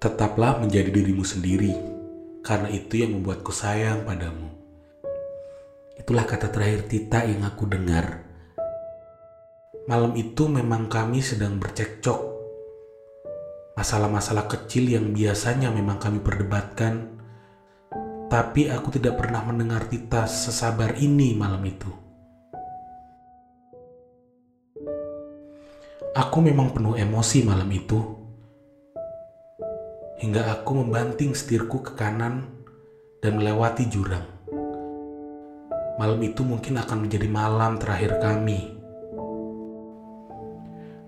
Tetaplah 0.00 0.56
menjadi 0.56 0.88
dirimu 0.88 1.20
sendiri, 1.20 1.76
karena 2.40 2.72
itu 2.72 3.04
yang 3.04 3.20
membuatku 3.20 3.52
sayang 3.52 4.08
padamu. 4.08 4.48
Itulah 5.92 6.24
kata 6.24 6.48
terakhir 6.48 6.88
Tita 6.88 7.20
yang 7.28 7.44
aku 7.44 7.68
dengar. 7.68 8.24
Malam 9.84 10.16
itu 10.16 10.48
memang 10.48 10.88
kami 10.88 11.20
sedang 11.20 11.60
bercekcok. 11.60 12.16
Masalah-masalah 13.76 14.48
kecil 14.48 14.88
yang 14.88 15.12
biasanya 15.12 15.68
memang 15.68 16.00
kami 16.00 16.24
perdebatkan, 16.24 17.20
tapi 18.32 18.72
aku 18.72 18.96
tidak 18.96 19.20
pernah 19.20 19.44
mendengar 19.44 19.84
Tita 19.84 20.24
sesabar 20.24 20.96
ini 20.96 21.36
malam 21.36 21.60
itu. 21.68 21.92
Aku 26.16 26.40
memang 26.40 26.72
penuh 26.72 26.96
emosi 26.96 27.44
malam 27.44 27.68
itu 27.68 28.20
hingga 30.20 30.52
aku 30.52 30.84
membanting 30.84 31.32
setirku 31.32 31.80
ke 31.80 31.96
kanan 31.96 32.44
dan 33.24 33.40
melewati 33.40 33.88
jurang. 33.88 34.28
Malam 35.96 36.20
itu 36.20 36.44
mungkin 36.44 36.76
akan 36.76 37.08
menjadi 37.08 37.24
malam 37.24 37.80
terakhir 37.80 38.20
kami. 38.20 38.76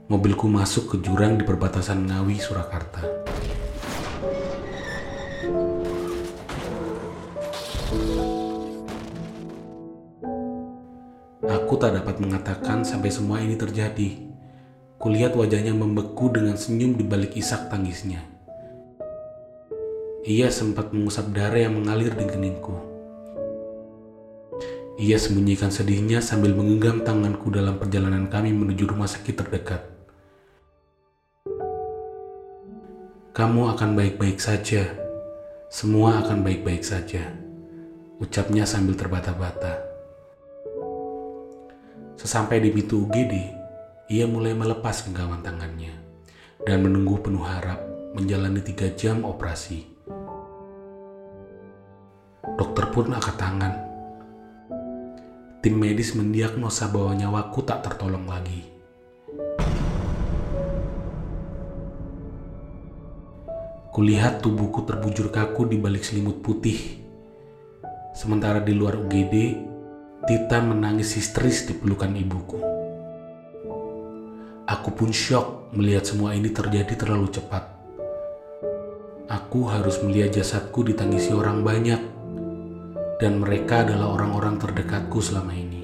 Mobilku 0.08 0.48
masuk 0.48 0.96
ke 0.96 0.96
jurang 1.04 1.36
di 1.36 1.44
perbatasan 1.44 2.08
Ngawi, 2.08 2.40
Surakarta. 2.40 3.04
Aku 11.52 11.76
tak 11.76 12.00
dapat 12.00 12.16
mengatakan 12.16 12.80
sampai 12.80 13.12
semua 13.12 13.44
ini 13.44 13.60
terjadi. 13.60 14.24
Kulihat 14.96 15.36
wajahnya 15.36 15.76
membeku 15.76 16.32
dengan 16.32 16.56
senyum 16.56 16.96
di 16.96 17.04
balik 17.04 17.36
isak 17.36 17.68
tangisnya. 17.68 18.31
Ia 20.22 20.54
sempat 20.54 20.94
mengusap 20.94 21.34
darah 21.34 21.66
yang 21.66 21.82
mengalir 21.82 22.14
di 22.14 22.22
keningku. 22.30 22.78
Ia 25.02 25.18
sembunyikan 25.18 25.74
sedihnya 25.74 26.22
sambil 26.22 26.54
menggenggam 26.54 27.02
tanganku 27.02 27.50
dalam 27.50 27.74
perjalanan 27.74 28.30
kami 28.30 28.54
menuju 28.54 28.86
rumah 28.86 29.10
sakit 29.10 29.34
terdekat. 29.34 29.82
Kamu 33.34 33.74
akan 33.74 33.98
baik-baik 33.98 34.38
saja. 34.38 34.86
Semua 35.66 36.22
akan 36.22 36.46
baik-baik 36.46 36.86
saja. 36.86 37.26
Ucapnya 38.22 38.62
sambil 38.62 38.94
terbata-bata. 38.94 39.82
Sesampai 42.14 42.62
di 42.62 42.70
pintu 42.70 43.10
UGD, 43.10 43.34
ia 44.06 44.30
mulai 44.30 44.54
melepas 44.54 45.02
genggaman 45.02 45.42
tangannya 45.42 45.98
dan 46.62 46.78
menunggu 46.86 47.18
penuh 47.18 47.42
harap 47.42 47.82
menjalani 48.14 48.62
tiga 48.62 48.86
jam 48.94 49.26
operasi. 49.26 49.91
Dokter 52.62 52.94
pun 52.94 53.10
angkat 53.10 53.42
tangan. 53.42 53.74
Tim 55.66 55.74
medis 55.82 56.14
mendiagnosa 56.14 56.94
bahwa 56.94 57.10
nyawaku 57.10 57.58
tak 57.66 57.82
tertolong 57.82 58.22
lagi. 58.22 58.62
Kulihat 63.90 64.46
tubuhku 64.46 64.86
terbujur 64.86 65.34
kaku 65.34 65.66
di 65.66 65.74
balik 65.74 66.06
selimut 66.06 66.38
putih. 66.38 67.02
Sementara 68.14 68.62
di 68.62 68.78
luar 68.78 68.94
UGD, 68.94 69.34
Tita 70.22 70.62
menangis 70.62 71.18
histeris 71.18 71.66
di 71.66 71.74
pelukan 71.74 72.14
ibuku. 72.14 72.62
Aku 74.70 74.94
pun 74.94 75.10
shock 75.10 75.74
melihat 75.74 76.06
semua 76.06 76.38
ini 76.38 76.54
terjadi 76.54 76.94
terlalu 76.94 77.26
cepat. 77.26 77.74
Aku 79.26 79.66
harus 79.66 79.98
melihat 80.06 80.38
jasadku 80.38 80.86
ditangisi 80.86 81.34
orang 81.34 81.66
banyak 81.66 82.21
dan 83.22 83.38
mereka 83.38 83.86
adalah 83.86 84.18
orang-orang 84.18 84.58
terdekatku 84.58 85.22
selama 85.22 85.54
ini. 85.54 85.78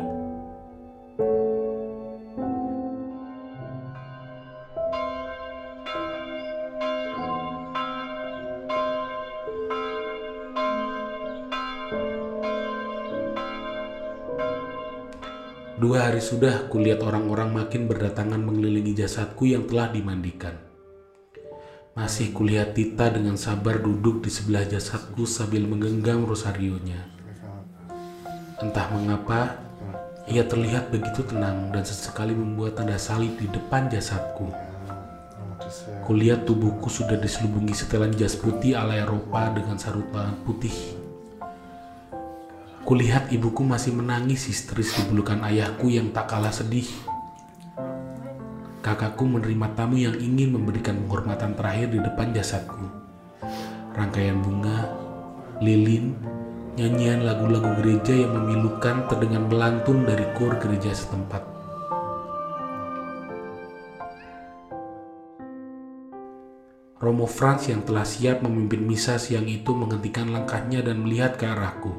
Dua 15.78 16.10
hari 16.10 16.18
sudah 16.18 16.66
kulihat 16.66 17.06
orang-orang 17.06 17.54
makin 17.54 17.86
berdatangan 17.86 18.42
mengelilingi 18.42 18.98
jasadku 18.98 19.46
yang 19.46 19.62
telah 19.70 19.94
dimandikan. 19.94 20.58
Masih 21.94 22.34
kulihat 22.34 22.74
Tita 22.74 23.14
dengan 23.14 23.38
sabar 23.38 23.78
duduk 23.78 24.26
di 24.26 24.30
sebelah 24.34 24.66
jasadku 24.66 25.22
sambil 25.22 25.70
menggenggam 25.70 26.26
rosarionya. 26.26 27.17
Entah 28.58 28.90
mengapa, 28.90 29.54
ia 30.26 30.42
terlihat 30.42 30.90
begitu 30.90 31.22
tenang 31.22 31.70
dan 31.70 31.86
sesekali 31.86 32.34
membuat 32.34 32.74
tanda 32.74 32.98
salib 32.98 33.38
di 33.38 33.46
depan 33.46 33.86
jasadku. 33.86 34.50
Kulihat 36.02 36.42
tubuhku 36.42 36.90
sudah 36.90 37.14
diselubungi 37.14 37.70
setelan 37.70 38.10
jas 38.18 38.34
putih 38.34 38.74
ala 38.74 38.98
Eropa 38.98 39.54
dengan 39.54 39.78
sarut 39.78 40.10
tangan 40.10 40.34
putih. 40.42 40.74
Kulihat 42.82 43.30
ibuku 43.30 43.62
masih 43.62 43.94
menangis 43.94 44.50
histeris 44.50 44.90
di 44.90 45.06
pelukan 45.06 45.38
ayahku 45.44 45.92
yang 45.92 46.10
tak 46.10 46.26
kalah 46.26 46.50
sedih. 46.50 46.88
Kakakku 48.82 49.22
menerima 49.22 49.76
tamu 49.78 50.02
yang 50.02 50.18
ingin 50.18 50.56
memberikan 50.56 50.98
penghormatan 51.06 51.54
terakhir 51.54 51.94
di 51.94 52.00
depan 52.02 52.34
jasadku. 52.34 52.90
Rangkaian 53.94 54.40
bunga, 54.40 54.88
lilin, 55.60 56.16
Nyanyian 56.78 57.26
lagu-lagu 57.26 57.74
gereja 57.82 58.14
yang 58.14 58.38
memilukan 58.38 59.10
terdengar 59.10 59.42
melantun 59.50 60.06
dari 60.06 60.22
kur 60.38 60.54
gereja 60.62 60.94
setempat. 60.94 61.42
Romo 67.02 67.26
Franz 67.26 67.66
yang 67.66 67.82
telah 67.82 68.06
siap 68.06 68.46
memimpin 68.46 68.86
misa 68.86 69.18
siang 69.18 69.50
itu 69.50 69.74
menghentikan 69.74 70.30
langkahnya 70.30 70.86
dan 70.86 71.02
melihat 71.02 71.34
ke 71.34 71.50
arahku. 71.50 71.90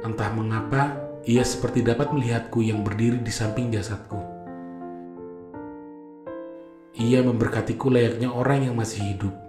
Entah 0.00 0.32
mengapa, 0.32 0.96
ia 1.28 1.44
seperti 1.44 1.84
dapat 1.84 2.08
melihatku 2.16 2.64
yang 2.64 2.80
berdiri 2.80 3.20
di 3.20 3.28
samping 3.28 3.68
jasadku. 3.68 4.16
Ia 6.96 7.20
memberkatiku 7.20 7.92
layaknya 7.92 8.32
orang 8.32 8.64
yang 8.64 8.80
masih 8.80 9.12
hidup. 9.12 9.47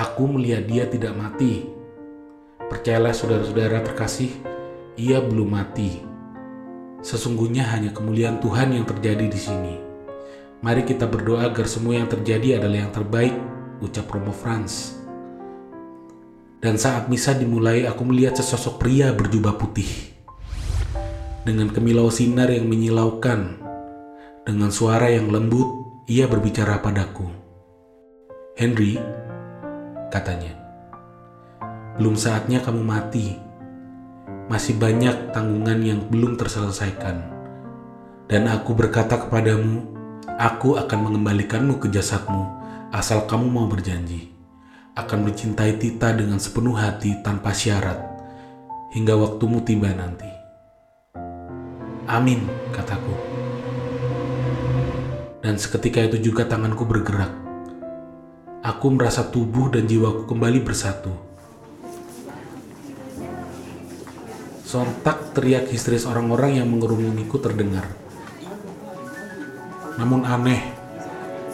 Aku 0.00 0.24
melihat 0.24 0.64
dia 0.64 0.88
tidak 0.88 1.12
mati. 1.12 1.68
Percayalah 2.72 3.12
saudara-saudara 3.12 3.84
terkasih, 3.84 4.32
ia 4.96 5.20
belum 5.20 5.52
mati. 5.52 6.00
Sesungguhnya 7.04 7.68
hanya 7.68 7.92
kemuliaan 7.92 8.40
Tuhan 8.40 8.72
yang 8.72 8.88
terjadi 8.88 9.28
di 9.28 9.36
sini. 9.36 9.74
Mari 10.64 10.88
kita 10.88 11.04
berdoa 11.04 11.52
agar 11.52 11.68
semua 11.68 12.00
yang 12.00 12.08
terjadi 12.08 12.56
adalah 12.56 12.88
yang 12.88 12.92
terbaik, 12.96 13.36
ucap 13.84 14.08
Romo 14.08 14.32
Franz. 14.32 14.96
Dan 16.64 16.80
saat 16.80 17.12
misa 17.12 17.36
dimulai, 17.36 17.84
aku 17.84 18.00
melihat 18.08 18.40
sesosok 18.40 18.80
pria 18.80 19.12
berjubah 19.12 19.60
putih. 19.60 20.16
Dengan 21.44 21.68
kemilau 21.68 22.08
sinar 22.08 22.48
yang 22.48 22.64
menyilaukan, 22.72 23.60
dengan 24.48 24.72
suara 24.72 25.12
yang 25.12 25.28
lembut, 25.28 25.68
ia 26.08 26.24
berbicara 26.24 26.80
padaku. 26.80 27.28
Henry, 28.56 28.96
katanya. 30.10 30.52
Belum 31.96 32.18
saatnya 32.18 32.60
kamu 32.60 32.82
mati. 32.82 33.38
Masih 34.50 34.74
banyak 34.76 35.30
tanggungan 35.30 35.78
yang 35.80 36.00
belum 36.10 36.34
terselesaikan. 36.34 37.22
Dan 38.26 38.50
aku 38.50 38.74
berkata 38.74 39.14
kepadamu, 39.14 39.86
aku 40.38 40.74
akan 40.74 40.98
mengembalikanmu 41.06 41.78
ke 41.78 41.86
jasadmu 41.90 42.46
asal 42.90 43.26
kamu 43.30 43.46
mau 43.46 43.66
berjanji. 43.70 44.34
Akan 44.98 45.22
mencintai 45.22 45.78
Tita 45.78 46.10
dengan 46.10 46.42
sepenuh 46.42 46.74
hati 46.74 47.22
tanpa 47.22 47.54
syarat 47.54 47.98
hingga 48.90 49.14
waktumu 49.14 49.62
tiba 49.62 49.94
nanti. 49.94 50.26
Amin, 52.10 52.42
kataku. 52.74 53.14
Dan 55.40 55.56
seketika 55.56 56.02
itu 56.04 56.18
juga 56.32 56.44
tanganku 56.44 56.82
bergerak 56.84 57.49
Aku 58.60 58.92
merasa 58.92 59.24
tubuh 59.24 59.72
dan 59.72 59.88
jiwaku 59.88 60.28
kembali 60.28 60.60
bersatu. 60.60 61.08
Sontak 64.68 65.32
teriak 65.32 65.72
histeris 65.72 66.04
orang-orang 66.04 66.60
yang 66.60 66.68
mengerumuniku 66.68 67.40
terdengar. 67.40 67.88
Namun 69.96 70.28
aneh, 70.28 70.60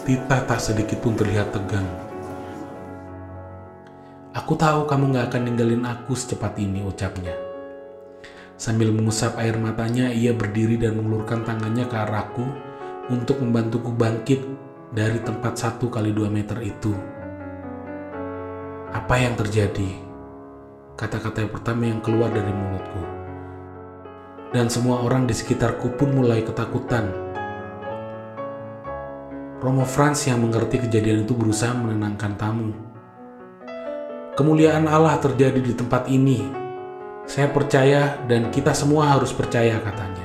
Tita 0.02 0.42
tak 0.50 0.58
sedikit 0.58 0.98
pun 0.98 1.14
terlihat 1.14 1.54
tegang. 1.54 1.86
Aku 4.34 4.58
tahu 4.58 4.90
kamu 4.90 5.14
gak 5.14 5.30
akan 5.30 5.42
ninggalin 5.46 5.86
aku 5.86 6.18
secepat 6.18 6.58
ini, 6.58 6.82
ucapnya. 6.82 7.38
Sambil 8.58 8.90
mengusap 8.90 9.38
air 9.38 9.54
matanya, 9.54 10.10
ia 10.10 10.34
berdiri 10.34 10.74
dan 10.74 10.98
mengulurkan 10.98 11.46
tangannya 11.46 11.86
ke 11.86 11.96
arahku 12.02 12.50
untuk 13.14 13.38
membantuku 13.38 13.94
bangkit 13.94 14.65
dari 14.96 15.20
tempat 15.20 15.60
satu 15.60 15.92
kali 15.92 16.08
dua 16.16 16.32
meter 16.32 16.56
itu. 16.64 16.96
Apa 18.96 19.20
yang 19.20 19.36
terjadi? 19.36 19.92
Kata-kata 20.96 21.44
yang 21.44 21.52
pertama 21.52 21.84
yang 21.84 22.00
keluar 22.00 22.32
dari 22.32 22.48
mulutku. 22.48 23.02
Dan 24.56 24.72
semua 24.72 25.04
orang 25.04 25.28
di 25.28 25.36
sekitarku 25.36 26.00
pun 26.00 26.16
mulai 26.16 26.40
ketakutan. 26.40 27.12
Romo 29.60 29.84
Franz 29.84 30.24
yang 30.32 30.40
mengerti 30.40 30.80
kejadian 30.88 31.28
itu 31.28 31.36
berusaha 31.36 31.76
menenangkan 31.76 32.32
tamu. 32.40 32.72
Kemuliaan 34.32 34.88
Allah 34.88 35.20
terjadi 35.20 35.60
di 35.60 35.76
tempat 35.76 36.08
ini. 36.08 36.40
Saya 37.28 37.52
percaya 37.52 38.16
dan 38.24 38.48
kita 38.48 38.72
semua 38.72 39.12
harus 39.12 39.28
percaya 39.36 39.76
katanya. 39.76 40.24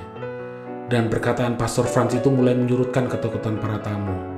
Dan 0.88 1.12
perkataan 1.12 1.60
Pastor 1.60 1.84
Franz 1.92 2.16
itu 2.16 2.32
mulai 2.32 2.56
menyurutkan 2.56 3.12
ketakutan 3.12 3.60
para 3.60 3.76
tamu. 3.84 4.31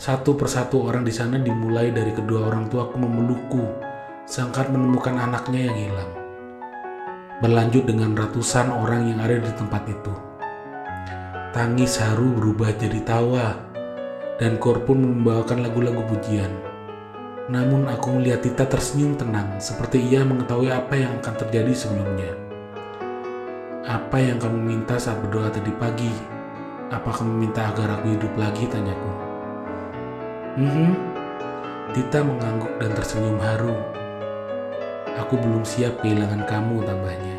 Satu 0.00 0.32
persatu 0.32 0.88
orang 0.88 1.04
di 1.04 1.12
sana 1.12 1.36
dimulai 1.36 1.92
dari 1.92 2.16
kedua 2.16 2.48
orang 2.48 2.72
tuaku 2.72 2.96
memelukku, 3.04 3.60
sangkat 4.24 4.72
menemukan 4.72 5.12
anaknya 5.12 5.68
yang 5.68 5.76
hilang. 5.76 6.10
Berlanjut 7.44 7.84
dengan 7.84 8.16
ratusan 8.16 8.72
orang 8.72 9.12
yang 9.12 9.20
ada 9.20 9.36
di 9.36 9.52
tempat 9.52 9.84
itu. 9.92 10.14
Tangis 11.52 12.00
haru 12.00 12.32
berubah 12.32 12.72
jadi 12.80 12.96
tawa, 13.04 13.60
dan 14.40 14.56
kor 14.56 14.80
pun 14.88 15.04
membawakan 15.04 15.68
lagu-lagu 15.68 16.00
pujian. 16.08 16.48
Namun 17.52 17.84
aku 17.84 18.16
melihat 18.16 18.40
Tita 18.40 18.64
tersenyum 18.64 19.20
tenang, 19.20 19.60
seperti 19.60 20.00
ia 20.00 20.24
mengetahui 20.24 20.72
apa 20.72 20.96
yang 20.96 21.12
akan 21.20 21.44
terjadi 21.44 21.76
sebelumnya. 21.76 22.32
Apa 23.84 24.16
yang 24.16 24.40
kamu 24.40 24.64
minta 24.64 24.96
saat 24.96 25.20
berdoa 25.20 25.52
tadi 25.52 25.76
pagi? 25.76 26.08
Apa 26.88 27.20
kamu 27.20 27.36
minta 27.36 27.68
agar 27.68 28.00
aku 28.00 28.16
hidup 28.16 28.32
lagi? 28.40 28.64
Tanyaku. 28.64 29.29
Hmm, 30.60 30.92
Tita 31.96 32.20
mengangguk 32.20 32.76
dan 32.76 32.92
tersenyum 32.92 33.40
haru. 33.40 33.72
Aku 35.16 35.40
belum 35.40 35.64
siap 35.64 36.04
kehilangan 36.04 36.44
kamu, 36.44 36.84
tambahnya. 36.84 37.36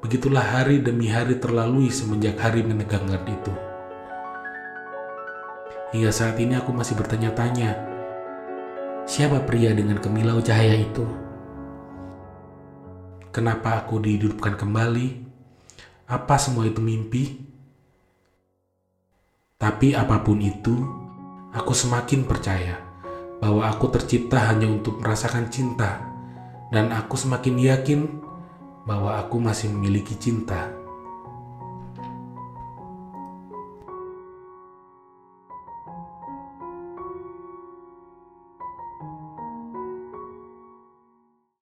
Begitulah 0.00 0.40
hari 0.40 0.80
demi 0.80 1.12
hari 1.12 1.36
terlalui 1.36 1.92
semenjak 1.92 2.40
hari 2.40 2.64
menegangkan 2.64 3.20
itu. 3.28 3.52
Hingga 5.92 6.08
saat 6.08 6.40
ini 6.40 6.56
aku 6.56 6.72
masih 6.72 6.96
bertanya-tanya, 6.96 7.76
siapa 9.04 9.44
pria 9.44 9.76
dengan 9.76 10.00
kemilau 10.00 10.40
cahaya 10.40 10.80
itu? 10.80 11.04
Kenapa 13.36 13.84
aku 13.84 14.00
dihidupkan 14.00 14.56
kembali? 14.56 15.28
Apa 16.08 16.40
semua 16.40 16.64
itu 16.64 16.80
mimpi? 16.80 17.50
Tapi 19.60 19.92
apa 19.92 20.24
pun 20.24 20.40
itu, 20.40 20.72
aku 21.52 21.76
semakin 21.76 22.24
percaya 22.24 22.80
bahwa 23.44 23.68
aku 23.68 23.92
tercipta 23.92 24.40
hanya 24.48 24.64
untuk 24.64 25.04
merasakan 25.04 25.52
cinta, 25.52 26.00
dan 26.72 26.88
aku 26.88 27.20
semakin 27.20 27.60
yakin 27.60 28.00
bahwa 28.88 29.20
aku 29.20 29.36
masih 29.36 29.68
memiliki 29.68 30.16
cinta. 30.16 30.79